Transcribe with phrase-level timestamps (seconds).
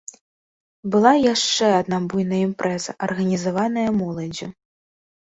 [0.93, 4.49] Была і яшчэ адна буйная імпрэза, арганізаваная моладдзю.